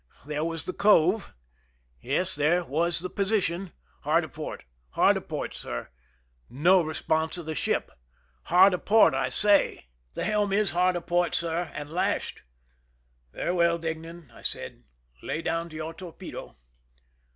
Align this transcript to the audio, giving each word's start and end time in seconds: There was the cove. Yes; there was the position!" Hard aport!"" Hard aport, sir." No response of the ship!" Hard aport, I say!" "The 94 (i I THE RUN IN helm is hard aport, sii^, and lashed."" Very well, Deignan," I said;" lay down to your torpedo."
There 0.25 0.43
was 0.43 0.65
the 0.65 0.73
cove. 0.73 1.35
Yes; 1.99 2.33
there 2.33 2.65
was 2.65 3.01
the 3.01 3.09
position!" 3.11 3.71
Hard 4.01 4.23
aport!"" 4.23 4.63
Hard 4.97 5.15
aport, 5.15 5.53
sir." 5.53 5.89
No 6.49 6.81
response 6.81 7.37
of 7.37 7.45
the 7.45 7.53
ship!" 7.53 7.91
Hard 8.51 8.73
aport, 8.73 9.13
I 9.13 9.29
say!" 9.29 9.89
"The 10.15 10.21
94 10.21 10.21
(i 10.21 10.21
I 10.21 10.21
THE 10.21 10.21
RUN 10.21 10.27
IN 10.27 10.31
helm 10.31 10.53
is 10.53 10.71
hard 10.71 10.95
aport, 10.95 11.33
sii^, 11.33 11.71
and 11.75 11.91
lashed."" 11.93 12.41
Very 13.35 13.53
well, 13.53 13.77
Deignan," 13.77 14.31
I 14.33 14.41
said;" 14.41 14.85
lay 15.21 15.43
down 15.43 15.69
to 15.69 15.75
your 15.75 15.93
torpedo." 15.93 16.55